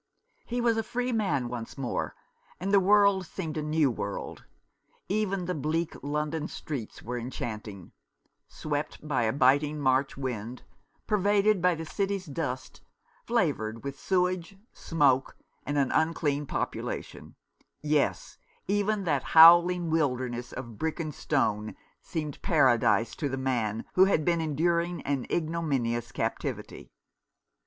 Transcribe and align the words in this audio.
He 0.47 0.61
was 0.61 0.77
a 0.77 0.81
free 0.81 1.11
man 1.11 1.47
once 1.47 1.77
more, 1.77 2.15
and 2.59 2.73
the 2.73 2.79
world 2.79 3.27
seemed 3.27 3.55
a 3.55 3.61
new 3.61 3.91
world. 3.91 4.45
Even 5.09 5.45
the 5.45 5.53
bleak 5.53 5.95
London 6.01 6.47
streets 6.47 7.03
were 7.03 7.19
enchanting; 7.19 7.91
swept 8.47 9.07
by 9.07 9.25
a 9.25 9.31
biting 9.31 9.79
March 9.79 10.17
wind, 10.17 10.63
pervaded 11.05 11.61
by 11.61 11.75
the 11.75 11.85
City's 11.85 12.25
dirt, 12.25 12.81
flavoured 13.27 13.83
with 13.83 13.99
sewage, 13.99 14.57
smoke, 14.73 15.37
and 15.67 15.77
an 15.77 15.91
unclean 15.91 16.47
population— 16.47 17.35
yes, 17.83 18.39
even 18.67 19.03
that 19.03 19.21
howling 19.37 19.91
wilderness 19.91 20.51
of 20.51 20.79
brick 20.79 20.99
and 20.99 21.13
stone 21.13 21.75
156 21.77 21.77
A 21.77 21.77
Death 21.77 22.01
blow. 22.01 22.11
seemed 22.11 22.41
paradise 22.41 23.15
to 23.15 23.29
the 23.29 23.37
man 23.37 23.85
who 23.93 24.05
had 24.05 24.25
been 24.25 24.41
enduring 24.41 25.03
an 25.03 25.27
ignominious 25.29 26.11
captivity. 26.11 26.91